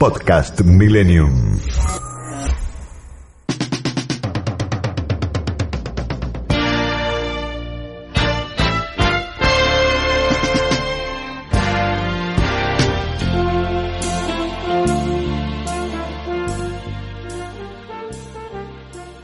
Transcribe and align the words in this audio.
Podcast 0.00 0.62
Millennium. 0.62 1.58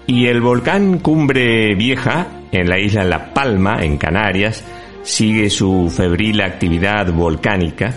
Y 0.07 0.27
el 0.27 0.43
volcán 0.43 0.99
Cumbre 0.99 1.75
Vieja, 1.75 2.27
en 2.53 2.69
la 2.69 2.79
isla 2.79 3.03
La 3.05 3.33
Palma, 3.33 3.83
en 3.83 3.97
Canarias, 3.97 4.63
sigue 5.03 5.49
su 5.49 5.91
febril 5.91 6.43
actividad 6.43 7.11
volcánica 7.15 7.95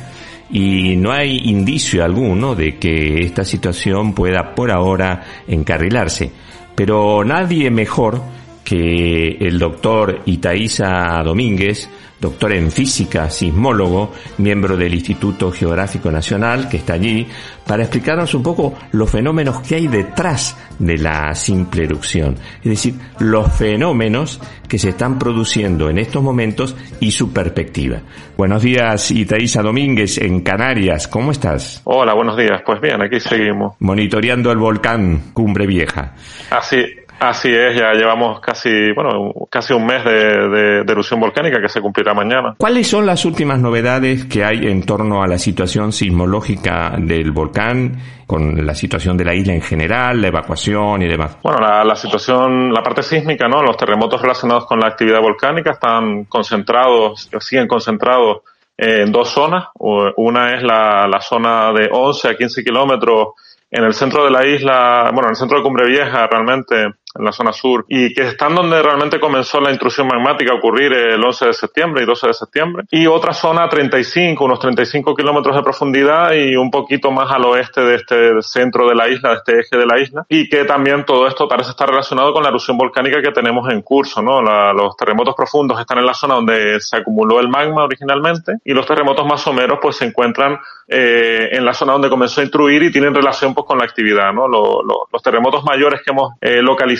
y 0.51 0.95
no 0.95 1.11
hay 1.11 1.37
indicio 1.45 2.03
alguno 2.03 2.55
de 2.55 2.77
que 2.77 3.19
esta 3.19 3.43
situación 3.43 4.13
pueda 4.13 4.55
por 4.55 4.71
ahora 4.71 5.23
encarrilarse. 5.47 6.31
Pero 6.75 7.23
nadie 7.23 7.69
mejor 7.69 8.21
que 8.63 9.37
el 9.39 9.59
doctor 9.59 10.21
Itaiza 10.25 11.21
Domínguez, 11.23 11.89
doctor 12.19 12.53
en 12.53 12.71
física, 12.71 13.29
sismólogo, 13.29 14.11
miembro 14.37 14.75
del 14.75 14.93
Instituto 14.93 15.51
Geográfico 15.51 16.11
Nacional, 16.11 16.67
que 16.67 16.77
está 16.77 16.93
allí, 16.93 17.27
para 17.65 17.83
explicarnos 17.83 18.33
un 18.33 18.43
poco 18.43 18.75
los 18.91 19.09
fenómenos 19.09 19.61
que 19.61 19.75
hay 19.75 19.87
detrás 19.87 20.57
de 20.79 20.97
la 20.97 21.33
simple 21.35 21.83
erupción. 21.83 22.35
Es 22.63 22.69
decir, 22.69 22.95
los 23.19 23.51
fenómenos 23.53 24.39
que 24.67 24.77
se 24.77 24.89
están 24.89 25.17
produciendo 25.17 25.89
en 25.89 25.97
estos 25.97 26.21
momentos 26.21 26.75
y 26.99 27.11
su 27.11 27.31
perspectiva. 27.31 28.01
Buenos 28.37 28.61
días, 28.61 29.11
Itaísa 29.11 29.61
Domínguez, 29.61 30.17
en 30.17 30.41
Canarias. 30.41 31.07
¿Cómo 31.07 31.31
estás? 31.31 31.81
Hola, 31.85 32.13
buenos 32.13 32.37
días. 32.37 32.61
Pues 32.65 32.81
bien, 32.81 33.01
aquí 33.01 33.19
seguimos. 33.19 33.75
Monitoreando 33.79 34.51
el 34.51 34.57
volcán 34.57 35.31
Cumbre 35.33 35.67
Vieja. 35.67 36.15
Así, 36.51 36.83
Así 37.19 37.53
es, 37.53 37.75
ya 37.75 37.91
llevamos 37.91 38.39
casi, 38.39 38.91
bueno, 38.93 39.33
casi 39.49 39.73
un 39.73 39.85
mes 39.85 40.03
de, 40.05 40.79
erupción 40.87 41.19
volcánica 41.19 41.61
que 41.61 41.67
se 41.67 41.81
cumplirá 41.81 42.13
mañana. 42.13 42.55
¿Cuáles 42.57 42.87
son 42.87 43.05
las 43.05 43.25
últimas 43.25 43.59
novedades 43.59 44.25
que 44.25 44.43
hay 44.45 44.67
en 44.67 44.85
torno 44.85 45.21
a 45.21 45.27
la 45.27 45.37
situación 45.37 45.91
sismológica 45.91 46.93
del 46.97 47.31
volcán, 47.31 47.97
con 48.25 48.65
la 48.65 48.73
situación 48.73 49.17
de 49.17 49.25
la 49.25 49.35
isla 49.35 49.53
en 49.53 49.61
general, 49.61 50.21
la 50.21 50.29
evacuación 50.29 51.01
y 51.01 51.07
demás? 51.07 51.37
Bueno, 51.43 51.59
la, 51.59 51.95
situación, 51.95 52.73
la 52.73 52.81
parte 52.81 53.03
sísmica, 53.03 53.47
¿no? 53.49 53.61
Los 53.61 53.75
terremotos 53.75 54.21
relacionados 54.21 54.65
con 54.65 54.79
la 54.79 54.87
actividad 54.87 55.19
volcánica 55.19 55.71
están 55.71 56.23
concentrados, 56.25 57.29
siguen 57.41 57.67
concentrados 57.67 58.43
en 58.77 59.11
dos 59.11 59.29
zonas. 59.29 59.65
Una 59.75 60.55
es 60.55 60.63
la, 60.63 61.05
la 61.07 61.19
zona 61.19 61.73
de 61.73 61.89
11 61.91 62.29
a 62.29 62.35
15 62.35 62.63
kilómetros 62.63 63.33
en 63.71 63.83
el 63.83 63.93
centro 63.93 64.23
de 64.23 64.31
la 64.31 64.47
isla, 64.47 65.11
bueno, 65.13 65.27
en 65.27 65.31
el 65.31 65.35
centro 65.35 65.57
de 65.57 65.63
Cumbre 65.63 65.87
Vieja 65.87 66.27
realmente, 66.27 66.75
en 67.17 67.25
la 67.25 67.31
zona 67.31 67.51
sur, 67.51 67.85
y 67.87 68.13
que 68.13 68.27
están 68.27 68.55
donde 68.55 68.81
realmente 68.81 69.19
comenzó 69.19 69.59
la 69.59 69.71
intrusión 69.71 70.07
magmática 70.07 70.51
a 70.51 70.55
ocurrir 70.55 70.93
el 70.93 71.23
11 71.23 71.47
de 71.47 71.53
septiembre 71.53 72.03
y 72.03 72.05
12 72.05 72.27
de 72.27 72.33
septiembre. 72.33 72.83
Y 72.91 73.07
otra 73.07 73.33
zona 73.33 73.67
35, 73.67 74.43
unos 74.43 74.59
35 74.59 75.15
kilómetros 75.15 75.55
de 75.55 75.63
profundidad 75.63 76.33
y 76.33 76.55
un 76.55 76.69
poquito 76.69 77.11
más 77.11 77.31
al 77.31 77.45
oeste 77.45 77.81
de 77.81 77.95
este 77.95 78.41
centro 78.41 78.87
de 78.87 78.95
la 78.95 79.09
isla, 79.09 79.29
de 79.29 79.35
este 79.35 79.59
eje 79.59 79.77
de 79.77 79.85
la 79.85 79.99
isla, 79.99 80.25
y 80.29 80.47
que 80.47 80.65
también 80.65 81.05
todo 81.05 81.27
esto 81.27 81.47
parece 81.47 81.71
estar 81.71 81.89
relacionado 81.89 82.31
con 82.33 82.43
la 82.43 82.49
erupción 82.49 82.77
volcánica 82.77 83.21
que 83.21 83.31
tenemos 83.31 83.69
en 83.71 83.81
curso, 83.81 84.21
¿no? 84.21 84.41
los 84.41 84.95
terremotos 84.95 85.35
profundos 85.35 85.79
están 85.79 85.97
en 85.97 86.05
la 86.05 86.13
zona 86.13 86.35
donde 86.35 86.79
se 86.79 86.97
acumuló 86.97 87.39
el 87.39 87.49
magma 87.49 87.83
originalmente 87.83 88.57
y 88.63 88.73
los 88.73 88.85
terremotos 88.85 89.25
más 89.25 89.41
someros 89.41 89.79
pues 89.81 89.97
se 89.97 90.05
encuentran 90.05 90.59
eh, 90.87 91.49
en 91.51 91.65
la 91.65 91.73
zona 91.73 91.93
donde 91.93 92.09
comenzó 92.09 92.41
a 92.41 92.43
intruir 92.43 92.83
y 92.83 92.91
tienen 92.91 93.13
relación 93.13 93.53
pues 93.53 93.65
con 93.65 93.77
la 93.77 93.85
actividad, 93.85 94.33
¿no? 94.33 94.47
los 94.47 95.23
terremotos 95.23 95.63
mayores 95.63 96.01
que 96.03 96.11
hemos 96.11 96.33
eh, 96.41 96.61
localizado 96.61 96.98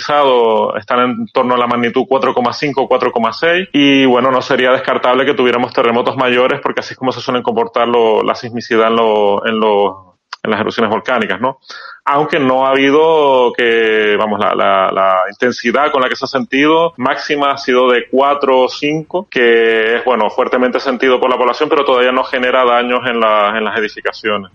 están 0.76 1.00
en 1.00 1.26
torno 1.28 1.54
a 1.54 1.58
la 1.58 1.66
magnitud 1.66 2.02
4,5 2.02 2.88
4,6 2.88 3.68
y 3.72 4.04
bueno, 4.06 4.30
no 4.30 4.42
sería 4.42 4.72
descartable 4.72 5.24
que 5.24 5.34
tuviéramos 5.34 5.72
terremotos 5.72 6.16
mayores 6.16 6.60
porque 6.62 6.80
así 6.80 6.94
es 6.94 6.98
como 6.98 7.12
se 7.12 7.20
suelen 7.20 7.42
comportar 7.42 7.88
la 7.88 8.34
sismicidad 8.34 8.88
en, 8.88 8.98
en, 9.54 9.62
en 10.42 10.50
las 10.50 10.60
erupciones 10.60 10.90
volcánicas, 10.90 11.40
¿no? 11.40 11.58
aunque 12.04 12.38
no 12.40 12.66
ha 12.66 12.70
habido 12.70 13.52
que, 13.56 14.16
vamos, 14.18 14.40
la, 14.40 14.54
la, 14.54 14.90
la, 14.92 15.16
intensidad 15.30 15.92
con 15.92 16.02
la 16.02 16.08
que 16.08 16.16
se 16.16 16.24
ha 16.24 16.28
sentido 16.28 16.92
máxima 16.96 17.52
ha 17.52 17.56
sido 17.58 17.88
de 17.90 18.06
4 18.10 18.60
o 18.62 18.68
5, 18.68 19.28
que 19.30 19.96
es, 19.96 20.04
bueno, 20.04 20.30
fuertemente 20.30 20.80
sentido 20.80 21.20
por 21.20 21.30
la 21.30 21.36
población, 21.36 21.68
pero 21.68 21.84
todavía 21.84 22.12
no 22.12 22.24
genera 22.24 22.64
daños 22.64 23.00
en, 23.06 23.20
la, 23.20 23.56
en 23.56 23.64
las 23.64 23.78
edificaciones. 23.78 24.50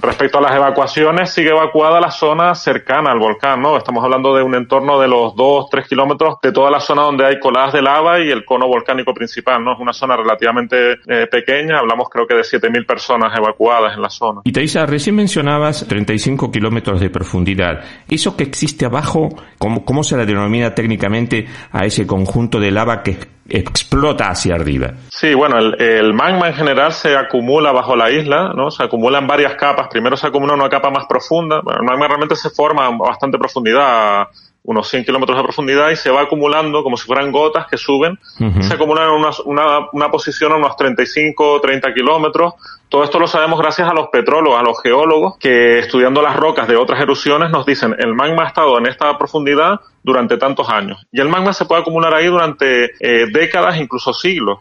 Respecto 0.00 0.38
a 0.38 0.42
las 0.42 0.54
evacuaciones, 0.54 1.30
sigue 1.30 1.50
evacuada 1.50 2.00
la 2.00 2.12
zona 2.12 2.54
cercana 2.54 3.10
al 3.10 3.18
volcán, 3.18 3.60
¿no? 3.60 3.76
Estamos 3.76 4.04
hablando 4.04 4.34
de 4.36 4.44
un 4.44 4.54
entorno 4.54 5.00
de 5.00 5.08
los 5.08 5.34
2, 5.34 5.68
3 5.70 5.88
kilómetros 5.88 6.36
de 6.40 6.52
toda 6.52 6.70
la 6.70 6.78
zona 6.78 7.02
donde 7.02 7.26
hay 7.26 7.40
coladas 7.40 7.72
de 7.72 7.82
lava 7.82 8.20
y 8.20 8.30
el 8.30 8.44
cono 8.44 8.68
volcánico 8.68 9.12
principal, 9.12 9.64
¿no? 9.64 9.72
Es 9.72 9.80
una 9.80 9.92
zona 9.92 10.16
relativamente 10.16 10.98
eh, 11.06 11.26
pequeña, 11.28 11.78
hablamos 11.78 12.08
creo 12.10 12.28
que 12.28 12.36
de 12.36 12.42
7.000 12.42 12.86
personas 12.86 13.36
evacuadas 13.36 13.94
en 13.96 14.02
la 14.02 14.10
zona. 14.10 14.42
Y 14.44 14.52
Taisa, 14.52 14.86
recién 14.86 15.16
mencionabas 15.16 15.86
35 15.88 16.52
kilómetros 16.52 17.00
de 17.00 17.10
profundidad. 17.10 17.82
Eso 18.08 18.36
que 18.36 18.44
existe 18.44 18.86
abajo, 18.86 19.30
¿cómo, 19.58 19.84
cómo 19.84 20.04
se 20.04 20.16
le 20.16 20.26
denomina 20.26 20.74
técnicamente 20.74 21.46
a 21.72 21.84
ese 21.84 22.06
conjunto 22.06 22.60
de 22.60 22.70
lava 22.70 23.02
que 23.02 23.18
explota 23.48 24.28
hacia 24.28 24.54
arriba. 24.54 24.92
Sí, 25.08 25.34
bueno, 25.34 25.58
el, 25.58 25.80
el, 25.80 26.14
magma 26.14 26.48
en 26.48 26.54
general 26.54 26.92
se 26.92 27.16
acumula 27.16 27.72
bajo 27.72 27.96
la 27.96 28.10
isla, 28.10 28.52
¿no? 28.54 28.70
Se 28.70 28.82
acumula 28.82 29.18
en 29.18 29.26
varias 29.26 29.54
capas. 29.54 29.88
Primero 29.88 30.16
se 30.16 30.26
acumula 30.26 30.54
en 30.54 30.60
una 30.60 30.68
capa 30.68 30.90
más 30.90 31.06
profunda. 31.06 31.60
Bueno, 31.62 31.80
el 31.80 31.86
magma 31.86 32.08
realmente 32.08 32.36
se 32.36 32.50
forma 32.50 32.86
a 32.86 32.90
bastante 32.90 33.38
profundidad, 33.38 34.28
unos 34.64 34.88
100 34.88 35.04
kilómetros 35.04 35.38
de 35.38 35.44
profundidad, 35.44 35.90
y 35.90 35.96
se 35.96 36.10
va 36.10 36.22
acumulando 36.22 36.82
como 36.82 36.96
si 36.96 37.06
fueran 37.06 37.32
gotas 37.32 37.66
que 37.66 37.78
suben. 37.78 38.18
Se 38.60 38.74
acumulan 38.74 39.08
en 39.08 39.14
una, 39.14 39.30
una, 39.46 39.88
una 39.92 40.10
posición 40.10 40.52
a 40.52 40.56
unos 40.56 40.76
35, 40.76 41.60
30 41.62 41.94
kilómetros, 41.94 42.54
todo 42.88 43.04
esto 43.04 43.18
lo 43.18 43.26
sabemos 43.26 43.58
gracias 43.58 43.88
a 43.88 43.92
los 43.92 44.08
petrólogos, 44.08 44.58
a 44.58 44.62
los 44.62 44.80
geólogos, 44.82 45.36
que 45.38 45.78
estudiando 45.78 46.22
las 46.22 46.36
rocas 46.36 46.66
de 46.68 46.76
otras 46.76 47.00
erupciones 47.00 47.50
nos 47.50 47.66
dicen 47.66 47.94
el 47.98 48.14
magma 48.14 48.44
ha 48.44 48.48
estado 48.48 48.78
en 48.78 48.86
esta 48.86 49.16
profundidad 49.18 49.80
durante 50.02 50.38
tantos 50.38 50.70
años. 50.70 51.06
Y 51.12 51.20
el 51.20 51.28
magma 51.28 51.52
se 51.52 51.66
puede 51.66 51.82
acumular 51.82 52.14
ahí 52.14 52.26
durante 52.26 52.84
eh, 52.98 53.26
décadas, 53.30 53.78
incluso 53.78 54.14
siglos. 54.14 54.60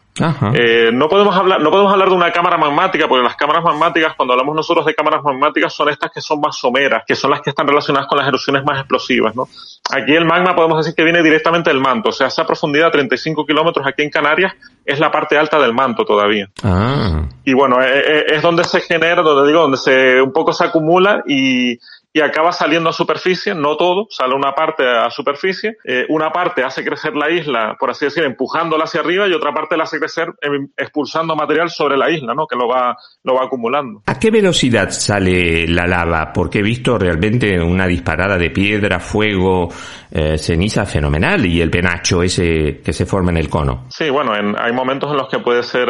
Eh, 0.53 0.91
no 0.91 1.07
podemos 1.07 1.35
hablar, 1.35 1.61
no 1.61 1.71
podemos 1.71 1.93
hablar 1.93 2.09
de 2.09 2.15
una 2.15 2.31
cámara 2.31 2.57
magmática, 2.57 3.07
porque 3.07 3.23
las 3.23 3.37
cámaras 3.37 3.63
magmáticas, 3.63 4.13
cuando 4.15 4.33
hablamos 4.33 4.55
nosotros 4.55 4.85
de 4.85 4.93
cámaras 4.93 5.23
magmáticas, 5.23 5.73
son 5.73 5.89
estas 5.89 6.11
que 6.11 6.21
son 6.21 6.41
más 6.41 6.57
someras, 6.57 7.03
que 7.07 7.15
son 7.15 7.31
las 7.31 7.41
que 7.41 7.51
están 7.51 7.67
relacionadas 7.67 8.09
con 8.09 8.17
las 8.17 8.27
erupciones 8.27 8.63
más 8.65 8.79
explosivas, 8.79 9.35
¿no? 9.35 9.47
Aquí 9.89 10.13
el 10.15 10.25
magma 10.25 10.53
podemos 10.53 10.79
decir 10.79 10.95
que 10.95 11.03
viene 11.03 11.23
directamente 11.23 11.69
del 11.69 11.79
manto, 11.79 12.09
o 12.09 12.11
sea, 12.11 12.27
esa 12.27 12.45
profundidad, 12.45 12.91
35 12.91 13.45
kilómetros 13.45 13.87
aquí 13.87 14.01
en 14.01 14.09
Canarias, 14.09 14.53
es 14.87 14.99
la 14.99 15.11
parte 15.11 15.37
alta 15.37 15.59
del 15.59 15.73
manto 15.73 16.05
todavía. 16.05 16.49
Ah. 16.63 17.23
Y 17.43 17.53
bueno, 17.53 17.75
es, 17.81 18.31
es 18.31 18.41
donde 18.41 18.63
se 18.63 18.79
genera, 18.79 19.21
donde 19.21 19.47
digo, 19.47 19.61
donde 19.61 19.77
se 19.77 20.21
un 20.21 20.31
poco 20.31 20.53
se 20.53 20.63
acumula 20.63 21.23
y 21.27 21.77
y 22.17 22.21
acaba 22.21 22.51
saliendo 22.51 22.89
a 22.89 22.93
superficie, 22.93 23.53
no 23.53 23.77
todo, 23.77 24.07
sale 24.09 24.33
una 24.33 24.53
parte 24.53 24.83
a 24.83 25.11
superficie, 25.11 25.77
eh, 25.83 26.03
una 26.09 26.31
parte 26.31 26.63
hace 26.63 26.83
crecer 26.83 27.15
la 27.15 27.29
isla, 27.29 27.75
por 27.79 27.91
así 27.91 28.05
decir, 28.05 28.23
empujándola 28.23 28.85
hacia 28.85 29.01
arriba 29.01 29.27
y 29.27 29.33
otra 29.33 29.53
parte 29.53 29.77
la 29.77 29.83
hace 29.83 29.99
crecer 29.99 30.29
em, 30.41 30.67
expulsando 30.75 31.35
material 31.35 31.69
sobre 31.69 31.95
la 31.95 32.09
isla, 32.09 32.33
¿no? 32.33 32.47
Que 32.47 32.55
lo 32.55 32.67
va, 32.67 32.97
lo 33.23 33.35
va 33.35 33.45
acumulando. 33.45 34.01
¿A 34.07 34.17
qué 34.17 34.31
velocidad 34.31 34.89
sale 34.89 35.67
la 35.67 35.85
lava? 35.85 36.33
Porque 36.33 36.59
he 36.59 36.63
visto 36.63 36.97
realmente 36.97 37.61
una 37.61 37.85
disparada 37.85 38.35
de 38.35 38.49
piedra, 38.49 38.99
fuego, 38.99 39.69
eh, 40.09 40.39
ceniza 40.39 40.87
fenomenal 40.87 41.45
y 41.45 41.61
el 41.61 41.69
penacho 41.69 42.23
ese 42.23 42.81
que 42.83 42.93
se 42.93 43.05
forma 43.05 43.29
en 43.29 43.37
el 43.37 43.47
cono. 43.49 43.85
Sí, 43.89 44.09
bueno, 44.09 44.31
hay 44.33 44.73
momentos 44.73 45.11
en 45.11 45.17
los 45.17 45.29
que 45.29 45.37
puede 45.37 45.61
ser 45.61 45.87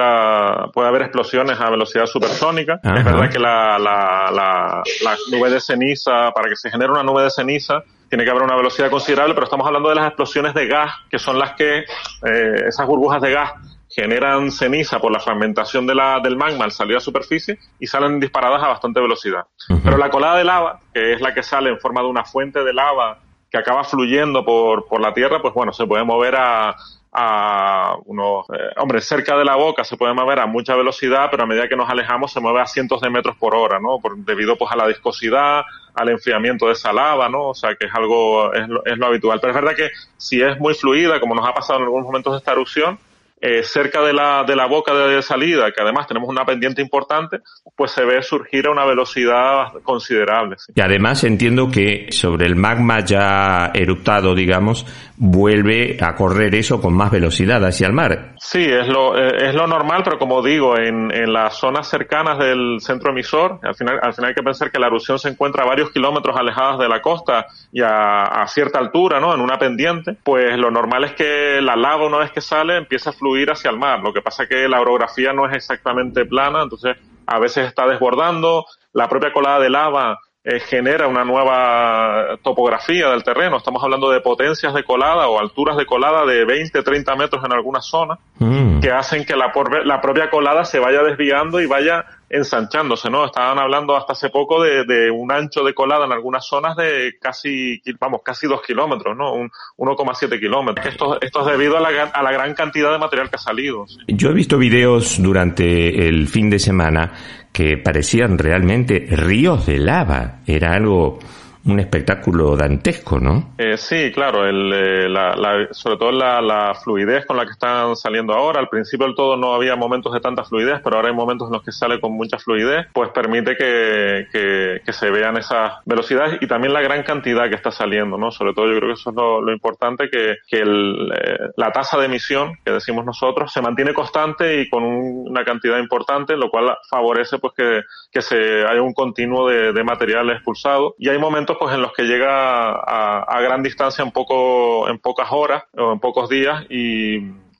puede 0.73 0.89
haber 0.89 1.03
explosiones 1.03 1.57
a 1.57 1.69
velocidad 1.69 2.05
supersónica. 2.05 2.81
Es 2.83 3.05
verdad 3.05 3.29
que 3.29 3.39
la, 3.39 3.79
la, 3.79 4.29
la, 4.33 4.83
la 5.03 5.15
nube 5.31 5.49
de 5.49 5.61
ceniza 5.61 6.16
para 6.33 6.49
que 6.49 6.55
se 6.55 6.69
genere 6.69 6.91
una 6.91 7.03
nube 7.03 7.23
de 7.23 7.29
ceniza, 7.29 7.83
tiene 8.09 8.23
que 8.23 8.29
haber 8.29 8.43
una 8.43 8.55
velocidad 8.55 8.89
considerable, 8.89 9.33
pero 9.33 9.45
estamos 9.45 9.67
hablando 9.67 9.89
de 9.89 9.95
las 9.95 10.07
explosiones 10.07 10.53
de 10.53 10.67
gas, 10.67 10.91
que 11.09 11.19
son 11.19 11.37
las 11.39 11.53
que, 11.53 11.79
eh, 11.79 12.63
esas 12.67 12.85
burbujas 12.87 13.21
de 13.21 13.31
gas 13.31 13.53
generan 13.89 14.51
ceniza 14.51 14.99
por 14.99 15.11
la 15.11 15.19
fragmentación 15.19 15.87
de 15.87 15.95
la, 15.95 16.19
del 16.19 16.35
magma 16.35 16.65
al 16.65 16.71
salir 16.71 16.97
a 16.97 16.99
superficie 16.99 17.57
y 17.79 17.87
salen 17.87 18.19
disparadas 18.19 18.61
a 18.63 18.67
bastante 18.67 18.99
velocidad. 18.99 19.45
Pero 19.83 19.97
la 19.97 20.09
colada 20.09 20.37
de 20.37 20.43
lava, 20.43 20.79
que 20.93 21.13
es 21.13 21.21
la 21.21 21.33
que 21.33 21.41
sale 21.41 21.69
en 21.69 21.79
forma 21.79 22.01
de 22.01 22.07
una 22.07 22.23
fuente 22.23 22.63
de 22.63 22.73
lava 22.73 23.19
que 23.49 23.57
acaba 23.57 23.83
fluyendo 23.83 24.43
por, 24.43 24.87
por 24.87 24.99
la 24.99 25.13
tierra, 25.13 25.41
pues 25.41 25.53
bueno, 25.53 25.71
se 25.71 25.87
puede 25.87 26.03
mover 26.03 26.35
a, 26.35 26.75
a 27.11 27.95
unos, 28.05 28.45
eh, 28.49 28.73
hombre, 28.77 29.01
cerca 29.01 29.37
de 29.37 29.45
la 29.45 29.55
boca 29.55 29.83
se 29.83 29.97
puede 29.97 30.13
mover 30.13 30.39
a 30.39 30.45
mucha 30.45 30.75
velocidad, 30.75 31.29
pero 31.31 31.43
a 31.43 31.45
medida 31.45 31.67
que 31.67 31.75
nos 31.75 31.89
alejamos 31.89 32.31
se 32.31 32.39
mueve 32.39 32.61
a 32.61 32.65
cientos 32.65 33.01
de 33.01 33.09
metros 33.09 33.35
por 33.37 33.55
hora, 33.55 33.79
¿no? 33.79 33.99
Por, 33.99 34.17
debido 34.17 34.57
pues 34.57 34.71
a 34.71 34.75
la 34.75 34.85
viscosidad, 34.85 35.63
al 35.95 36.09
enfriamiento 36.09 36.67
de 36.67 36.73
esa 36.73 36.93
lava, 36.93 37.29
¿no? 37.29 37.49
O 37.49 37.53
sea 37.55 37.75
que 37.75 37.85
es 37.87 37.95
algo, 37.95 38.53
es 38.53 38.67
lo, 38.67 38.85
es 38.85 38.97
lo 38.97 39.07
habitual. 39.07 39.39
Pero 39.39 39.51
es 39.51 39.55
verdad 39.55 39.75
que 39.75 39.89
si 40.17 40.41
es 40.41 40.59
muy 40.59 40.73
fluida, 40.73 41.19
como 41.19 41.33
nos 41.33 41.47
ha 41.47 41.53
pasado 41.53 41.79
en 41.79 41.85
algunos 41.85 42.05
momentos 42.05 42.33
de 42.33 42.37
esta 42.37 42.51
erupción, 42.51 42.99
eh, 43.39 43.63
cerca 43.63 44.01
de 44.01 44.13
la, 44.13 44.43
de 44.43 44.55
la 44.55 44.65
boca 44.65 44.93
de 44.93 45.21
salida, 45.21 45.71
que 45.71 45.81
además 45.81 46.07
tenemos 46.07 46.27
una 46.29 46.45
pendiente 46.45 46.81
importante, 46.81 47.39
pues 47.75 47.91
se 47.91 48.03
ve 48.03 48.21
surgir 48.23 48.67
a 48.67 48.71
una 48.71 48.85
velocidad 48.85 49.73
considerable. 49.83 50.55
Y 50.73 50.81
además 50.81 51.23
entiendo 51.23 51.69
que 51.71 52.07
sobre 52.11 52.47
el 52.47 52.55
magma 52.55 52.99
ya 52.99 53.71
eruptado, 53.73 54.33
digamos, 54.33 54.85
vuelve 55.17 55.97
a 56.01 56.15
correr 56.15 56.55
eso 56.55 56.81
con 56.81 56.95
más 56.95 57.11
velocidad 57.11 57.63
hacia 57.63 57.87
el 57.87 57.93
mar. 57.93 58.33
Sí, 58.37 58.63
es 58.63 58.87
lo, 58.87 59.17
eh, 59.17 59.49
es 59.49 59.53
lo 59.53 59.67
normal, 59.67 60.01
pero 60.03 60.17
como 60.17 60.41
digo, 60.41 60.77
en, 60.77 61.11
en 61.11 61.31
las 61.31 61.59
zonas 61.59 61.87
cercanas 61.87 62.39
del 62.39 62.79
centro 62.79 63.11
emisor, 63.11 63.59
al 63.61 63.75
final, 63.75 63.99
al 64.01 64.13
final 64.13 64.29
hay 64.29 64.35
que 64.35 64.43
pensar 64.43 64.71
que 64.71 64.79
la 64.79 64.87
erupción 64.87 65.19
se 65.19 65.29
encuentra 65.29 65.63
a 65.63 65.67
varios 65.67 65.91
kilómetros 65.91 66.35
alejadas 66.35 66.79
de 66.79 66.89
la 66.89 67.01
costa 67.01 67.45
y 67.71 67.81
a, 67.81 68.23
a 68.23 68.47
cierta 68.47 68.79
altura, 68.79 69.19
¿no? 69.19 69.33
En 69.33 69.41
una 69.41 69.59
pendiente, 69.59 70.15
pues 70.23 70.57
lo 70.57 70.71
normal 70.71 71.03
es 71.03 71.13
que 71.13 71.59
la 71.61 71.75
lava 71.75 72.07
una 72.07 72.17
vez 72.17 72.31
que 72.31 72.41
sale 72.41 72.77
empieza 72.77 73.11
a 73.11 73.13
fluir 73.13 73.26
hacia 73.49 73.71
el 73.71 73.77
mar. 73.77 73.99
Lo 73.99 74.13
que 74.13 74.21
pasa 74.21 74.43
es 74.43 74.49
que 74.49 74.67
la 74.67 74.81
orografía 74.81 75.33
no 75.33 75.47
es 75.47 75.55
exactamente 75.55 76.25
plana, 76.25 76.63
entonces 76.63 76.97
a 77.25 77.39
veces 77.39 77.67
está 77.67 77.87
desbordando, 77.87 78.65
la 78.93 79.09
propia 79.09 79.33
colada 79.33 79.59
de 79.59 79.69
lava 79.69 80.19
eh, 80.43 80.61
genera 80.61 81.07
una 81.07 81.25
nueva 81.25 82.37
topografía 82.41 83.09
del 83.09 83.23
terreno. 83.23 83.57
Estamos 83.57 83.83
hablando 83.83 84.09
de 84.09 84.21
potencias 84.21 84.73
de 84.73 84.83
colada 84.83 85.27
o 85.27 85.39
alturas 85.39 85.75
de 85.75 85.85
colada 85.85 86.25
de 86.25 86.45
20, 86.45 86.83
30 86.83 87.15
metros 87.17 87.43
en 87.43 87.51
algunas 87.51 87.85
zonas, 87.85 88.19
mm. 88.39 88.79
que 88.79 88.89
hacen 88.89 89.25
que 89.25 89.35
la, 89.35 89.51
la 89.83 89.99
propia 89.99 90.29
colada 90.29 90.63
se 90.63 90.79
vaya 90.79 91.03
desviando 91.03 91.59
y 91.59 91.65
vaya 91.65 92.05
ensanchándose, 92.29 93.09
¿no? 93.09 93.25
Estaban 93.25 93.57
hablando 93.59 93.95
hasta 93.95 94.13
hace 94.13 94.29
poco 94.29 94.61
de, 94.61 95.09
un 95.11 95.31
ancho 95.31 95.63
de 95.63 95.73
colada 95.73 96.05
en 96.05 96.11
algunas 96.11 96.45
zonas 96.45 96.75
de 96.75 97.17
casi, 97.21 97.81
vamos, 97.99 98.21
casi 98.23 98.47
dos 98.47 98.61
kilómetros, 98.61 99.15
¿no? 99.15 99.33
Un 99.33 99.49
1,7 99.77 100.39
kilómetros. 100.39 100.85
Esto, 100.85 101.21
esto 101.21 101.39
es 101.41 101.57
debido 101.57 101.77
a 101.77 101.81
la, 101.81 102.03
a 102.03 102.21
la 102.21 102.31
gran 102.31 102.53
cantidad 102.53 102.91
de 102.91 102.97
material 102.97 103.29
que 103.29 103.35
ha 103.35 103.39
salido. 103.39 103.85
Yo 104.07 104.29
he 104.29 104.33
visto 104.33 104.57
videos 104.57 105.21
durante 105.21 106.07
el 106.07 106.27
fin 106.27 106.49
de 106.49 106.59
semana 106.59 107.13
que 107.51 107.77
parecían 107.77 108.37
realmente 108.37 109.07
ríos 109.09 109.65
de 109.65 109.79
lava. 109.79 110.41
Era 110.45 110.73
algo 110.73 111.19
un 111.67 111.79
espectáculo 111.79 112.55
dantesco, 112.55 113.19
¿no? 113.19 113.53
Eh, 113.57 113.77
sí, 113.77 114.11
claro, 114.13 114.45
el, 114.45 114.71
eh, 114.73 115.09
la, 115.09 115.35
la, 115.35 115.67
sobre 115.71 115.97
todo 115.97 116.11
la, 116.11 116.41
la, 116.41 116.73
fluidez 116.73 117.25
con 117.25 117.37
la 117.37 117.45
que 117.45 117.51
están 117.51 117.95
saliendo 117.95 118.33
ahora. 118.33 118.59
Al 118.59 118.69
principio 118.69 119.05
del 119.05 119.15
todo 119.15 119.35
no 119.35 119.53
había 119.53 119.75
momentos 119.75 120.13
de 120.13 120.19
tanta 120.19 120.43
fluidez, 120.43 120.79
pero 120.83 120.95
ahora 120.95 121.09
hay 121.09 121.15
momentos 121.15 121.47
en 121.47 121.53
los 121.53 121.63
que 121.63 121.71
sale 121.71 121.99
con 121.99 122.13
mucha 122.13 122.37
fluidez, 122.37 122.87
pues 122.93 123.09
permite 123.09 123.55
que, 123.57 124.27
que, 124.31 124.81
que 124.85 124.93
se 124.93 125.11
vean 125.11 125.37
esas 125.37 125.73
velocidades 125.85 126.37
y 126.41 126.47
también 126.47 126.73
la 126.73 126.81
gran 126.81 127.03
cantidad 127.03 127.49
que 127.49 127.55
está 127.55 127.71
saliendo, 127.71 128.17
¿no? 128.17 128.31
Sobre 128.31 128.53
todo 128.53 128.67
yo 128.67 128.77
creo 128.77 128.89
que 128.89 128.99
eso 128.99 129.09
es 129.09 129.15
lo, 129.15 129.41
lo 129.41 129.51
importante, 129.51 130.09
que, 130.09 130.35
que 130.47 130.59
el, 130.59 131.11
eh, 131.13 131.37
la 131.57 131.71
tasa 131.71 131.97
de 131.97 132.05
emisión, 132.05 132.53
que 132.63 132.71
decimos 132.71 133.05
nosotros, 133.05 133.51
se 133.51 133.61
mantiene 133.61 133.93
constante 133.93 134.61
y 134.61 134.69
con 134.69 134.83
un, 134.83 135.25
una 135.29 135.43
cantidad 135.43 135.79
importante, 135.79 136.37
lo 136.37 136.49
cual 136.49 136.77
favorece 136.89 137.39
pues 137.39 137.53
que, 137.55 137.81
que 138.11 138.21
se 138.21 138.65
haya 138.65 138.81
un 138.81 138.93
continuo 138.93 139.49
de, 139.49 139.73
de 139.73 139.83
material 139.83 140.29
expulsado. 140.29 140.95
Y 140.97 141.09
hay 141.09 141.17
momentos 141.17 141.56
pues 141.57 141.73
en 141.73 141.81
los 141.81 141.93
que 141.93 142.03
llega 142.03 142.71
a, 142.71 143.23
a, 143.23 143.41
gran 143.41 143.63
distancia 143.63 144.03
en 144.03 144.11
poco, 144.11 144.89
en 144.89 144.99
pocas 144.99 145.27
horas 145.31 145.63
o 145.77 145.93
en 145.93 145.99
pocos 145.99 146.29
días 146.29 146.65
y, 146.69 147.17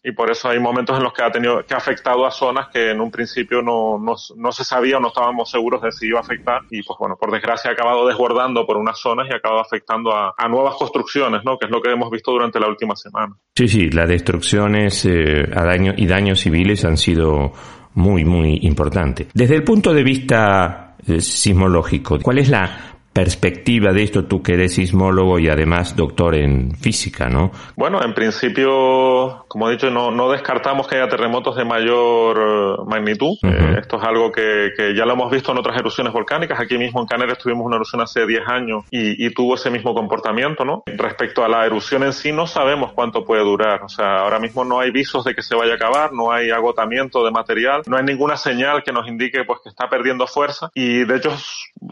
y 0.08 0.12
por 0.14 0.32
eso 0.32 0.50
hay 0.50 0.60
momentos 0.60 0.98
en 0.98 1.04
los 1.04 1.12
que 1.12 1.22
ha 1.22 1.30
tenido, 1.30 1.66
que 1.66 1.74
ha 1.74 1.78
afectado 1.78 2.26
a 2.26 2.32
zonas 2.32 2.68
que 2.72 2.92
en 2.92 3.02
un 3.02 3.12
principio 3.12 3.62
no, 3.62 4.00
no, 4.00 4.16
no, 4.38 4.52
se 4.54 4.64
sabía 4.64 4.98
o 4.98 5.00
no 5.02 5.10
estábamos 5.10 5.52
seguros 5.52 5.82
de 5.82 5.92
si 5.92 6.08
iba 6.08 6.20
a 6.20 6.22
afectar 6.22 6.62
y 6.70 6.82
pues 6.82 6.98
bueno, 6.98 7.18
por 7.20 7.30
desgracia 7.32 7.72
ha 7.72 7.74
acabado 7.74 8.08
desbordando 8.08 8.66
por 8.66 8.78
unas 8.78 8.98
zonas 9.00 9.28
y 9.30 9.34
ha 9.34 9.38
acabado 9.38 9.62
afectando 9.62 10.14
a, 10.14 10.34
a 10.38 10.48
nuevas 10.48 10.76
construcciones, 10.76 11.42
¿no? 11.44 11.58
Que 11.58 11.66
es 11.66 11.72
lo 11.72 11.82
que 11.82 11.92
hemos 11.92 12.10
visto 12.10 12.32
durante 12.32 12.58
la 12.58 12.70
última 12.70 12.96
semana. 12.96 13.36
Sí, 13.54 13.68
sí, 13.68 13.90
las 13.90 14.08
destrucciones 14.08 15.04
eh, 15.06 15.44
a 15.54 15.66
daño, 15.66 15.94
y 15.98 16.08
daños 16.08 16.40
civiles 16.40 16.86
han 16.86 16.96
sido 16.96 17.52
muy, 17.96 18.24
muy 18.24 18.60
importantes. 18.62 19.28
Desde 19.34 19.56
el 19.56 19.64
punto 19.64 19.94
de 19.94 20.04
vista 20.04 20.96
eh, 21.06 21.20
sismológico, 21.20 22.18
¿cuál 22.22 22.38
es 22.38 22.50
la 22.50 22.97
perspectiva 23.18 23.94
de 23.94 24.04
esto, 24.04 24.26
tú 24.26 24.44
que 24.44 24.54
eres 24.54 24.76
sismólogo 24.76 25.40
y 25.40 25.50
además 25.50 25.96
doctor 25.96 26.36
en 26.36 26.76
física, 26.76 27.28
¿no? 27.30 27.52
Bueno, 27.76 28.00
en 28.04 28.14
principio, 28.14 29.17
como 29.48 29.70
he 29.70 29.74
dicho, 29.74 29.90
no, 29.90 30.12
no 30.12 30.30
descartamos 30.32 30.88
que 30.88 30.96
haya 30.96 31.10
terremotos 31.10 31.56
de 31.56 31.66
mayor 31.66 32.38
eh, 32.38 32.84
magnitud. 32.86 33.38
Uh 33.42 33.48
-huh. 33.48 33.76
eh, 33.76 33.80
esto 33.80 33.98
es 33.98 34.04
algo 34.04 34.32
que, 34.32 34.72
que, 34.76 34.96
ya 34.96 35.06
lo 35.06 35.14
hemos 35.14 35.32
visto 35.32 35.52
en 35.52 35.58
otras 35.58 35.78
erupciones 35.78 36.14
volcánicas. 36.14 36.60
Aquí 36.60 36.78
mismo 36.78 37.02
en 37.02 37.08
Canarias 37.08 37.38
tuvimos 37.38 37.66
una 37.66 37.76
erupción 37.76 38.02
hace 38.02 38.26
10 38.26 38.48
años 38.48 38.86
y, 38.92 39.26
y, 39.26 39.34
tuvo 39.34 39.56
ese 39.56 39.70
mismo 39.70 39.94
comportamiento, 39.94 40.66
¿no? 40.66 40.84
Respecto 40.86 41.44
a 41.44 41.48
la 41.48 41.66
erupción 41.66 42.04
en 42.04 42.14
sí, 42.14 42.32
no 42.32 42.48
sabemos 42.48 42.94
cuánto 42.94 43.24
puede 43.24 43.44
durar. 43.44 43.84
O 43.84 43.90
sea, 43.90 44.20
ahora 44.20 44.40
mismo 44.40 44.64
no 44.64 44.80
hay 44.80 44.92
visos 44.92 45.24
de 45.24 45.36
que 45.36 45.42
se 45.42 45.56
vaya 45.56 45.74
a 45.74 45.76
acabar, 45.76 46.14
no 46.14 46.32
hay 46.32 46.50
agotamiento 46.52 47.24
de 47.24 47.32
material, 47.32 47.82
no 47.88 47.98
hay 47.98 48.04
ninguna 48.04 48.38
señal 48.38 48.84
que 48.84 48.92
nos 48.92 49.08
indique 49.08 49.44
pues 49.46 49.60
que 49.64 49.70
está 49.70 49.90
perdiendo 49.90 50.28
fuerza 50.28 50.70
y 50.74 51.06
de 51.06 51.16
hecho 51.18 51.32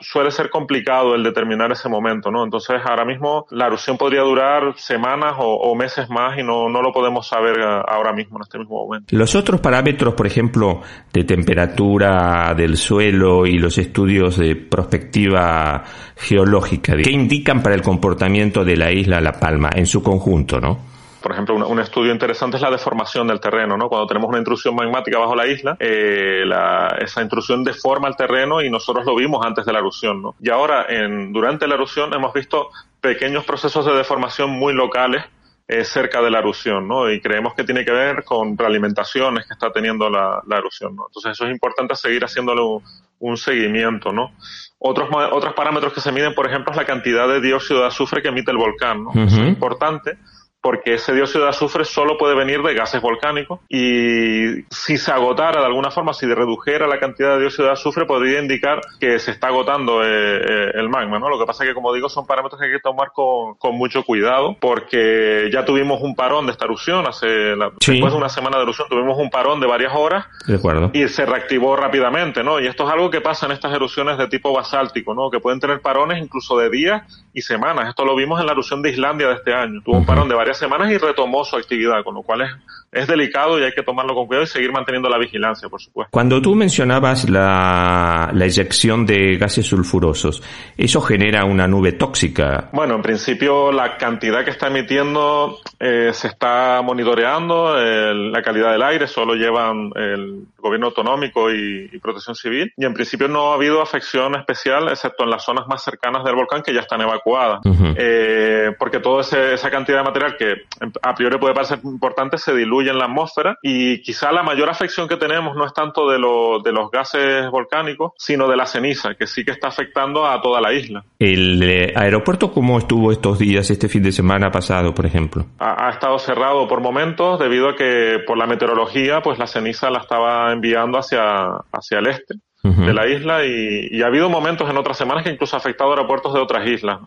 suele 0.01 0.31
ser 0.31 0.49
complicado 0.49 1.15
el 1.15 1.23
determinar 1.23 1.71
ese 1.71 1.89
momento, 1.89 2.31
¿no? 2.31 2.43
Entonces 2.43 2.81
ahora 2.85 3.05
mismo 3.05 3.45
la 3.49 3.67
erupción 3.67 3.97
podría 3.97 4.21
durar 4.21 4.73
semanas 4.77 5.35
o, 5.37 5.55
o 5.55 5.75
meses 5.75 6.09
más 6.09 6.37
y 6.37 6.43
no, 6.43 6.69
no, 6.69 6.81
lo 6.81 6.91
podemos 6.91 7.24
saber 7.27 7.61
ahora 7.61 8.13
mismo, 8.13 8.37
en 8.37 8.43
este 8.43 8.59
mismo 8.59 8.85
momento. 8.85 9.15
Los 9.15 9.35
otros 9.35 9.61
parámetros, 9.61 10.13
por 10.13 10.27
ejemplo, 10.27 10.81
de 11.11 11.23
temperatura 11.23 12.53
del 12.55 12.77
suelo 12.77 13.45
y 13.45 13.57
los 13.57 13.77
estudios 13.77 14.37
de 14.37 14.55
prospectiva 14.55 15.83
geológica, 16.15 16.95
¿qué 16.95 17.11
indican 17.11 17.61
para 17.61 17.75
el 17.75 17.81
comportamiento 17.81 18.63
de 18.63 18.77
la 18.77 18.91
isla 18.91 19.21
La 19.21 19.33
Palma 19.33 19.69
en 19.75 19.85
su 19.85 20.01
conjunto, 20.01 20.59
no? 20.59 20.95
por 21.25 21.31
ejemplo, 21.31 21.55
un, 21.55 21.79
estudio 21.79 22.13
interesante 22.13 22.57
es 22.57 22.61
la 22.61 22.69
deformación 22.69 23.25
del 23.25 23.39
terreno, 23.39 23.75
¿no? 23.75 23.89
Cuando 23.89 24.05
tenemos 24.05 24.29
una 24.29 24.37
intrusión 24.37 24.75
magmática 24.75 25.17
bajo 25.17 25.35
la 25.35 25.47
isla, 25.47 25.75
eh, 25.79 26.43
la, 26.45 26.99
esa 27.01 27.23
intrusión 27.23 27.63
deforma 27.63 28.07
el 28.07 28.15
terreno 28.15 28.61
y 28.61 28.69
nosotros 28.69 29.07
lo 29.07 29.15
vimos 29.15 29.43
antes 29.43 29.65
de 29.65 29.73
la 29.73 29.79
erupción, 29.79 30.21
¿no? 30.21 30.35
Y 30.39 30.51
ahora, 30.51 30.85
en, 30.87 31.33
durante 31.33 31.67
la 31.67 31.73
erupción, 31.73 32.13
hemos 32.13 32.31
visto 32.31 32.69
pequeños 33.01 33.43
procesos 33.43 33.83
de 33.87 33.93
deformación 33.93 34.51
muy 34.51 34.75
locales 34.75 35.23
eh, 35.67 35.83
cerca 35.83 36.21
de 36.21 36.29
la 36.29 36.39
erupción, 36.39 36.87
¿no? 36.87 37.09
Y 37.11 37.19
creemos 37.21 37.53
que 37.55 37.63
tiene 37.63 37.83
que 37.83 37.91
ver 37.91 38.23
con 38.23 38.57
realimentaciones 38.57 39.47
que 39.47 39.53
está 39.53 39.71
teniendo 39.71 40.09
la, 40.09 40.41
la 40.47 40.57
erupción, 40.57 40.95
¿no? 40.95 41.07
Entonces 41.07 41.31
eso 41.31 41.45
es 41.45 41.51
importante 41.51 41.95
seguir 41.95 42.23
haciéndole 42.23 42.61
un, 42.61 42.83
un 43.19 43.37
seguimiento, 43.37 44.11
¿no? 44.11 44.31
Otros, 44.77 45.09
otros 45.31 45.53
parámetros 45.53 45.93
que 45.93 46.01
se 46.01 46.11
miden, 46.11 46.35
por 46.35 46.47
ejemplo, 46.47 46.71
es 46.71 46.77
la 46.77 46.85
cantidad 46.85 47.27
de 47.27 47.41
dióxido 47.41 47.81
de 47.81 47.87
azufre 47.87 48.21
que 48.21 48.27
emite 48.27 48.51
el 48.51 48.57
volcán, 48.57 49.03
¿no? 49.03 49.09
Uh 49.09 49.13
-huh. 49.13 49.27
Eso 49.27 49.41
es 49.41 49.47
importante 49.47 50.17
porque 50.65 50.95
ese 50.95 51.13
dióxido 51.13 51.43
de 51.43 51.51
azufre 51.51 51.85
solo 51.85 52.17
puede 52.17 52.33
venir 52.33 52.63
de 52.63 52.73
gases 52.73 52.99
volcánicos 52.99 53.59
y 53.69 54.63
si 54.71 54.97
se 54.97 55.11
agotara 55.11 55.59
de 55.59 55.67
alguna 55.67 55.91
forma, 55.91 56.11
si 56.11 56.25
redujera 56.25 56.87
la 56.87 56.97
cantidad 56.99 57.35
de 57.35 57.41
dióxido 57.41 57.67
de 57.67 57.73
azufre, 57.73 58.07
podría 58.07 58.41
indicar 58.41 58.81
que 58.99 59.19
se 59.19 59.29
está 59.29 59.49
agotando 59.49 60.03
eh, 60.03 60.07
eh, 60.07 60.71
el 60.73 60.89
magma, 60.89 61.19
¿no? 61.19 61.29
Lo 61.29 61.37
que 61.37 61.45
pasa 61.45 61.63
es 61.63 61.69
que, 61.69 61.75
como 61.75 61.93
digo, 61.93 62.09
son 62.09 62.25
parámetros 62.25 62.59
que 62.59 62.65
hay 62.65 62.73
que 62.73 62.79
tomar 62.79 63.09
con, 63.13 63.53
con 63.59 63.75
mucho 63.75 64.01
cuidado 64.01 64.57
porque 64.59 65.51
ya 65.53 65.65
tuvimos 65.65 66.01
un 66.01 66.15
parón 66.15 66.47
de 66.47 66.53
esta 66.53 66.65
erupción, 66.65 67.05
hace 67.07 67.55
la, 67.55 67.69
sí. 67.79 67.91
después 67.91 68.13
de 68.13 68.17
una 68.17 68.29
semana 68.29 68.57
de 68.57 68.63
erupción 68.63 68.87
tuvimos 68.89 69.19
un 69.19 69.29
parón 69.29 69.59
de 69.59 69.67
varias 69.67 69.93
horas 69.95 70.25
de 70.47 70.55
acuerdo. 70.55 70.89
y 70.93 71.07
se 71.09 71.27
reactivó 71.27 71.75
rápidamente, 71.75 72.43
¿no? 72.43 72.59
Y 72.59 72.65
esto 72.65 72.87
es 72.87 72.89
algo 72.91 73.11
que 73.11 73.21
pasa 73.21 73.45
en 73.45 73.51
estas 73.51 73.71
erupciones 73.71 74.17
de 74.17 74.27
tipo 74.29 74.51
basáltico, 74.51 75.13
¿no? 75.13 75.29
Que 75.29 75.39
pueden 75.39 75.59
tener 75.59 75.79
parones 75.81 76.23
incluso 76.23 76.57
de 76.57 76.71
días 76.71 77.03
y 77.35 77.43
semanas. 77.43 77.87
Esto 77.89 78.03
lo 78.03 78.15
vimos 78.15 78.39
en 78.39 78.47
la 78.47 78.53
erupción 78.53 78.81
de 78.81 78.89
Islandia 78.89 79.27
de 79.27 79.35
este 79.35 79.53
año. 79.53 79.81
Tuvo 79.83 79.93
uh 79.93 79.97
-huh. 79.97 80.01
un 80.01 80.05
parón 80.07 80.27
de 80.27 80.33
varias 80.33 80.54
semanas 80.57 80.91
y 80.91 80.97
retomó 80.97 81.43
su 81.43 81.55
actividad, 81.55 82.03
con 82.03 82.15
lo 82.15 82.23
cual 82.23 82.41
es, 82.41 82.51
es 82.95 83.07
delicado 83.07 83.59
y 83.59 83.63
hay 83.63 83.73
que 83.73 83.83
tomarlo 83.83 84.15
con 84.15 84.25
cuidado 84.25 84.45
y 84.45 84.47
seguir 84.47 84.71
manteniendo 84.71 85.09
la 85.09 85.17
vigilancia, 85.17 85.67
por 85.69 85.81
supuesto. 85.81 86.09
Cuando 86.11 86.41
tú 86.41 86.55
mencionabas 86.55 87.29
la, 87.29 88.29
la 88.33 88.45
eyección 88.45 89.05
de 89.05 89.37
gases 89.37 89.67
sulfurosos, 89.67 90.41
¿eso 90.77 91.01
genera 91.01 91.43
una 91.45 91.67
nube 91.67 91.91
tóxica? 91.91 92.69
Bueno, 92.71 92.95
en 92.95 93.01
principio 93.01 93.71
la 93.71 93.97
cantidad 93.97 94.43
que 94.45 94.51
está 94.51 94.67
emitiendo 94.67 95.59
eh, 95.79 96.11
se 96.13 96.27
está 96.27 96.81
monitoreando, 96.81 97.75
la 97.75 98.41
calidad 98.41 98.71
del 98.71 98.83
aire 98.83 99.07
solo 99.07 99.35
llevan 99.35 99.91
el 99.95 100.45
gobierno 100.57 100.87
autonómico 100.87 101.51
y, 101.51 101.89
y, 101.91 101.99
protección 101.99 102.35
civil 102.35 102.71
y 102.75 102.85
en 102.85 102.93
principio 102.93 103.27
no 103.27 103.51
ha 103.51 103.55
habido 103.55 103.81
afección 103.81 104.35
especial 104.35 104.87
excepto 104.89 105.23
en 105.23 105.29
las 105.29 105.43
zonas 105.43 105.67
más 105.67 105.83
cercanas 105.83 106.23
del 106.23 106.35
volcán 106.35 106.63
que 106.63 106.73
ya 106.73 106.81
están 106.81 107.01
evacuadas. 107.01 107.59
Uh 107.65 107.69
-huh. 107.69 107.95
eh, 107.97 108.75
porque 108.79 108.99
toda 108.99 109.21
esa 109.21 109.69
cantidad 109.69 109.99
de 109.99 110.03
material 110.03 110.35
que 110.37 110.53
a 111.01 111.13
priori 111.13 111.37
puede 111.37 111.53
parecer 111.53 111.79
importante 111.83 112.37
se 112.37 112.53
diluye 112.53 112.84
distribuye 112.85 112.91
en 112.91 112.97
la 112.97 113.05
atmósfera 113.05 113.57
y 113.61 114.01
quizá 114.01 114.31
la 114.31 114.43
mayor 114.43 114.69
afección 114.69 115.07
que 115.07 115.17
tenemos 115.17 115.55
no 115.55 115.65
es 115.65 115.73
tanto 115.73 116.09
de, 116.09 116.17
de 116.17 116.71
los 116.71 116.91
gases 116.91 117.49
volcánicos, 117.49 118.11
sino 118.17 118.47
de 118.47 118.55
la 118.55 118.65
ceniza, 118.65 119.15
que 119.15 119.27
sí 119.27 119.43
que 119.43 119.51
está 119.51 119.67
afectando 119.67 120.25
a 120.25 120.41
toda 120.41 120.61
la 120.61 120.73
isla. 120.73 121.03
¿El 121.19 121.61
eh, 121.63 121.93
aeropuerto 121.95 122.51
cómo 122.51 122.77
estuvo 122.77 123.11
estos 123.11 123.39
días, 123.39 123.69
este 123.69 123.89
fin 123.89 124.03
de 124.03 124.11
semana 124.11 124.51
pasado, 124.51 124.93
por 124.93 125.05
ejemplo? 125.05 125.45
Ha, 125.59 125.89
estado 125.89 126.19
cerrado 126.19 126.67
por 126.67 126.81
momentos 126.81 127.39
debido 127.39 127.69
a 127.69 127.75
que 127.75 128.19
por 128.25 128.37
la 128.37 128.45
meteorología, 128.45 129.21
pues 129.21 129.39
la 129.39 129.47
ceniza 129.47 129.89
la 129.89 129.99
estaba 129.99 130.51
enviando 130.51 130.97
hacia, 130.97 131.47
hacia 131.71 131.99
el 131.99 132.07
este 132.07 132.35
de 132.63 132.93
la 132.93 133.07
isla 133.07 133.45
y, 133.45 134.01
ha 134.01 134.07
habido 134.07 134.27
momentos 134.27 134.67
en 134.67 134.77
otras 134.77 134.97
semanas 134.97 135.23
que 135.23 135.29
incluso 135.29 135.55
ha 135.55 135.59
afectado 135.59 135.91
aeropuertos 135.91 136.33
de 136.33 136.39
otras 136.39 136.67
islas. 136.67 136.99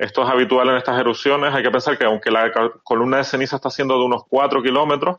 Esto 0.00 0.22
es 0.22 0.30
habitual 0.30 0.70
en 0.70 0.76
estas 0.76 0.98
erupciones. 0.98 1.54
Hay 1.54 1.62
que 1.62 1.70
pensar 1.70 1.98
que 1.98 2.06
aunque 2.06 2.30
la 2.30 2.50
columna 2.82 3.18
de 3.18 3.24
ceniza 3.24 3.56
está 3.56 3.68
siendo 3.68 3.98
de 3.98 4.04
unos 4.04 4.22
4 4.30 4.62
kilómetros, 4.62 5.18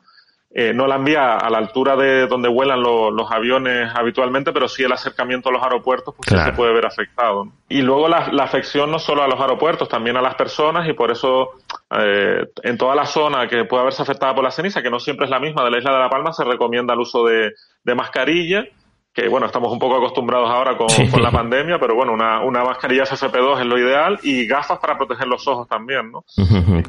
eh, 0.54 0.74
no 0.74 0.88
la 0.88 0.96
envía 0.96 1.38
a 1.38 1.50
la 1.52 1.60
altura 1.60 1.96
de 1.96 2.26
donde 2.26 2.50
vuelan 2.50 2.82
los 2.82 3.32
aviones 3.32 3.92
habitualmente, 3.94 4.52
pero 4.52 4.68
sí 4.68 4.82
el 4.82 4.92
acercamiento 4.92 5.50
a 5.50 5.52
los 5.52 5.62
aeropuertos 5.62 6.16
pues 6.18 6.42
se 6.44 6.52
puede 6.54 6.74
ver 6.74 6.88
afectado. 6.88 7.48
Y 7.70 7.84
luego 7.84 8.08
la, 8.10 8.26
afección 8.44 8.90
no 8.90 8.98
solo 8.98 9.22
a 9.22 9.28
los 9.28 9.40
aeropuertos, 9.40 9.88
también 9.88 10.18
a 10.18 10.22
las 10.22 10.34
personas 10.34 10.90
y 10.90 10.94
por 10.94 11.12
eso 11.12 11.52
eh, 11.92 12.48
en 12.64 12.78
toda 12.80 12.96
la 12.96 13.06
zona 13.06 13.48
que 13.48 13.66
puede 13.66 13.84
haberse 13.84 14.02
afectada 14.02 14.34
por 14.34 14.44
la 14.44 14.52
ceniza, 14.52 14.82
que 14.82 14.90
no 14.90 15.00
siempre 15.00 15.26
es 15.26 15.30
la 15.30 15.40
misma 15.40 15.64
de 15.64 15.70
la 15.70 15.78
isla 15.78 15.94
de 15.94 16.00
La 16.00 16.10
Palma, 16.10 16.34
se 16.34 16.44
recomienda 16.44 16.96
el 16.96 17.02
uso 17.02 17.24
de, 17.24 17.54
de 17.84 17.96
mascarilla 17.96 18.66
que 19.14 19.28
bueno, 19.28 19.46
estamos 19.46 19.72
un 19.74 19.80
poco 19.80 19.98
acostumbrados 19.98 20.50
ahora 20.50 20.78
con, 20.78 20.88
la 21.22 21.32
pandemia, 21.32 21.78
pero 21.80 21.96
bueno, 21.96 22.14
una, 22.14 22.44
una 22.44 22.64
mascarilla 22.64 23.04
FFP2 23.04 23.60
es 23.60 23.66
lo 23.66 23.78
ideal 23.78 24.20
y 24.24 24.48
gafas 24.48 24.80
para 24.80 24.98
proteger 24.98 25.28
los 25.28 25.46
ojos 25.48 25.68
también, 25.68 26.12
¿no? 26.12 26.24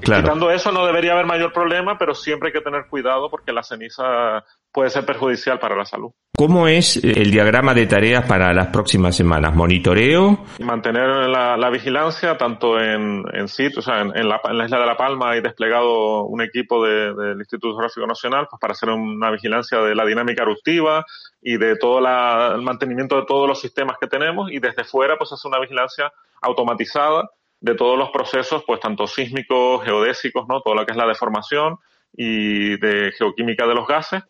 Quitando 0.00 0.50
eso 0.50 0.70
no 0.70 0.86
debería 0.86 1.12
haber 1.12 1.26
mayor 1.26 1.52
problema, 1.52 1.98
pero 1.98 2.14
siempre 2.14 2.48
hay 2.48 2.52
que 2.52 2.60
tener 2.60 2.86
cuidado 2.86 3.28
porque 3.28 3.52
la 3.52 3.62
ceniza 3.62 4.44
puede 4.72 4.90
ser 4.90 5.04
perjudicial 5.04 5.58
para 5.58 5.76
la 5.76 5.84
salud. 5.84 6.12
¿Cómo 6.34 6.66
es 6.66 6.96
el 6.96 7.30
diagrama 7.30 7.74
de 7.74 7.86
tareas 7.86 8.24
para 8.24 8.54
las 8.54 8.68
próximas 8.68 9.14
semanas? 9.14 9.54
¿Monitoreo? 9.54 10.46
Mantener 10.60 11.28
la, 11.28 11.70
vigilancia 11.70 12.38
tanto 12.38 12.80
en, 12.80 13.22
en 13.34 13.48
sitio, 13.48 13.80
o 13.80 13.82
sea, 13.82 14.00
en, 14.00 14.28
la, 14.28 14.40
isla 14.64 14.80
de 14.80 14.86
La 14.86 14.96
Palma 14.96 15.32
hay 15.32 15.42
desplegado 15.42 16.24
un 16.24 16.40
equipo 16.40 16.82
del 16.86 17.36
Instituto 17.38 17.74
Geográfico 17.74 18.06
Nacional 18.06 18.46
pues, 18.48 18.58
para 18.58 18.72
hacer 18.72 18.88
una 18.88 19.30
vigilancia 19.30 19.80
de 19.80 19.94
la 19.94 20.06
dinámica 20.06 20.42
eruptiva 20.42 21.04
y 21.42 21.58
de 21.58 21.76
todo 21.76 21.98
el 21.98 22.62
mantenimiento 22.62 23.16
de 23.16 23.26
todos 23.26 23.46
los 23.46 23.60
sistemas 23.60 23.98
que 24.00 24.06
tenemos 24.06 24.50
y 24.50 24.58
desde 24.58 24.84
fuera 24.84 25.18
pues 25.18 25.32
hacer 25.32 25.50
una 25.50 25.60
vigilancia 25.60 26.10
automatizada 26.40 27.28
de 27.60 27.74
todos 27.74 27.98
los 27.98 28.08
procesos, 28.08 28.64
pues 28.66 28.80
tanto 28.80 29.06
sísmicos, 29.06 29.84
geodésicos, 29.84 30.48
¿no? 30.48 30.62
Todo 30.62 30.76
lo 30.76 30.86
que 30.86 30.92
es 30.92 30.96
la 30.96 31.06
deformación 31.06 31.76
y 32.16 32.78
de 32.78 33.12
geoquímica 33.18 33.66
de 33.66 33.74
los 33.74 33.86
gases 33.86 34.22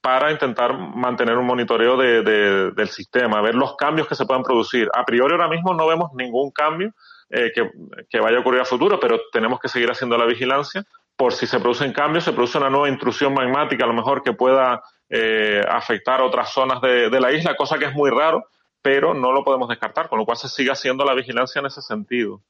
para 0.00 0.32
intentar 0.32 0.78
mantener 0.78 1.36
un 1.36 1.46
monitoreo 1.46 1.96
de, 1.96 2.22
del 2.72 2.88
sistema, 2.88 3.42
ver 3.42 3.54
los 3.54 3.76
cambios 3.76 4.08
que 4.08 4.14
se 4.14 4.24
puedan 4.24 4.42
producir. 4.42 4.88
A 4.94 5.04
priori 5.04 5.32
ahora 5.32 5.48
mismo 5.48 5.74
no 5.74 5.86
vemos 5.86 6.12
ningún 6.14 6.50
cambio 6.50 6.92
eh, 7.28 7.52
que, 7.54 8.20
vaya 8.20 8.38
a 8.38 8.40
ocurrir 8.40 8.60
a 8.60 8.64
futuro, 8.64 8.98
pero 8.98 9.20
tenemos 9.32 9.60
que 9.60 9.68
seguir 9.68 9.90
haciendo 9.90 10.16
la 10.16 10.26
vigilancia 10.26 10.84
por 11.16 11.34
si 11.34 11.46
se 11.46 11.60
producen 11.60 11.92
cambios, 11.92 12.24
se 12.24 12.32
produce 12.32 12.56
una 12.56 12.70
nueva 12.70 12.88
intrusión 12.88 13.34
magmática 13.34 13.84
a 13.84 13.88
lo 13.88 13.92
mejor 13.92 14.22
que 14.22 14.32
pueda 14.32 14.82
eh, 15.10 15.60
afectar 15.68 16.22
otras 16.22 16.50
zonas 16.50 16.80
de, 16.80 17.10
de 17.10 17.20
la 17.20 17.30
isla, 17.30 17.56
cosa 17.56 17.78
que 17.78 17.84
es 17.84 17.94
muy 17.94 18.08
raro, 18.08 18.46
pero 18.82 19.14
no 19.14 19.32
lo 19.32 19.44
podemos 19.44 19.68
descartar, 19.68 20.08
con 20.08 20.18
lo 20.18 20.24
cual 20.24 20.36
se 20.36 20.48
sigue 20.48 20.70
haciendo 20.70 21.04
la 21.04 21.14
vigilancia 21.14 21.60
en 21.60 21.66
ese 21.66 21.82
sentido. 21.82 22.42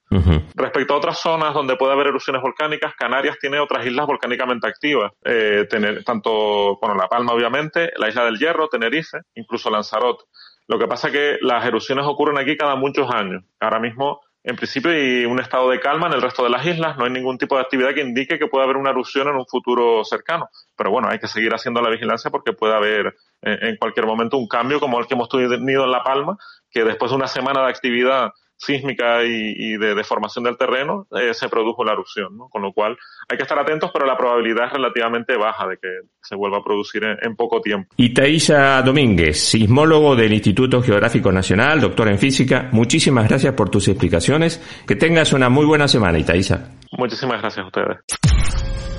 Respecto 0.54 0.94
a 0.94 0.98
otras 0.98 1.18
zonas 1.18 1.54
donde 1.54 1.76
puede 1.76 1.92
haber 1.92 2.08
erupciones 2.08 2.42
volcánicas, 2.42 2.94
Canarias 2.94 3.38
tiene 3.40 3.58
otras 3.58 3.86
islas 3.86 4.06
volcánicamente 4.06 4.66
activas, 4.66 5.12
eh, 5.24 5.66
tener, 5.68 6.04
tanto, 6.04 6.78
bueno, 6.80 6.94
La 6.94 7.08
Palma 7.08 7.32
obviamente, 7.32 7.92
la 7.96 8.08
isla 8.08 8.24
del 8.24 8.38
Hierro, 8.38 8.68
Tenerife, 8.68 9.18
incluso 9.34 9.70
Lanzarote. 9.70 10.24
Lo 10.66 10.78
que 10.78 10.86
pasa 10.86 11.08
es 11.08 11.12
que 11.12 11.38
las 11.40 11.64
erupciones 11.64 12.06
ocurren 12.06 12.38
aquí 12.38 12.56
cada 12.56 12.76
muchos 12.76 13.10
años. 13.10 13.42
Ahora 13.58 13.80
mismo 13.80 14.20
en 14.42 14.56
principio 14.56 14.90
hay 14.90 15.26
un 15.26 15.38
estado 15.38 15.68
de 15.70 15.80
calma 15.80 16.06
en 16.06 16.14
el 16.14 16.22
resto 16.22 16.42
de 16.42 16.50
las 16.50 16.64
islas, 16.64 16.96
no 16.96 17.04
hay 17.04 17.10
ningún 17.10 17.36
tipo 17.36 17.56
de 17.56 17.60
actividad 17.60 17.92
que 17.92 18.00
indique 18.00 18.38
que 18.38 18.46
pueda 18.46 18.64
haber 18.64 18.76
una 18.76 18.90
erupción 18.90 19.28
en 19.28 19.34
un 19.34 19.46
futuro 19.46 20.02
cercano. 20.04 20.48
Pero 20.76 20.90
bueno, 20.90 21.08
hay 21.10 21.18
que 21.18 21.26
seguir 21.26 21.52
haciendo 21.54 21.82
la 21.82 21.90
vigilancia 21.90 22.30
porque 22.30 22.52
puede 22.52 22.74
haber 22.74 23.08
eh, 23.42 23.58
en 23.60 23.76
cualquier 23.76 24.06
momento 24.06 24.38
un 24.38 24.48
cambio 24.48 24.80
como 24.80 24.98
el 24.98 25.06
que 25.06 25.14
hemos 25.14 25.28
tenido 25.28 25.84
en 25.84 25.90
La 25.90 26.02
Palma, 26.02 26.38
que 26.70 26.84
después 26.84 27.10
de 27.10 27.16
una 27.16 27.26
semana 27.26 27.62
de 27.62 27.68
actividad 27.68 28.30
sísmica 28.60 29.24
y, 29.24 29.76
de 29.78 29.94
deformación 29.94 30.44
del 30.44 30.56
terreno, 30.56 31.06
eh, 31.18 31.32
se 31.32 31.48
produjo 31.48 31.84
la 31.84 31.92
erupción, 31.92 32.36
¿no? 32.36 32.48
Con 32.48 32.62
lo 32.62 32.72
cual 32.72 32.96
hay 33.28 33.36
que 33.36 33.42
estar 33.42 33.58
atentos, 33.58 33.90
pero 33.92 34.06
la 34.06 34.16
probabilidad 34.16 34.66
es 34.66 34.72
relativamente 34.74 35.36
baja 35.36 35.66
de 35.66 35.78
que 35.78 35.88
se 36.20 36.36
vuelva 36.36 36.58
a 36.58 36.64
producir 36.64 37.02
en, 37.04 37.36
poco 37.36 37.60
tiempo. 37.60 37.94
Y 37.96 38.12
Taisa 38.12 38.82
Domínguez, 38.82 39.40
sismólogo 39.40 40.14
del 40.14 40.32
Instituto 40.32 40.82
Geográfico 40.82 41.32
Nacional, 41.32 41.80
doctor 41.80 42.08
en 42.08 42.18
física, 42.18 42.68
muchísimas 42.72 43.28
gracias 43.28 43.54
por 43.54 43.70
tus 43.70 43.88
explicaciones. 43.88 44.60
Que 44.86 44.96
tengas 44.96 45.32
una 45.32 45.48
muy 45.48 45.64
buena 45.64 45.88
semana, 45.88 46.18
Itaísa. 46.18 46.72
Muchísimas 46.92 47.40
gracias 47.40 47.64
a 47.64 47.68
ustedes. 47.68 47.98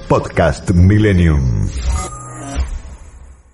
Podcast 0.09 0.71
Millennium. 0.71 1.67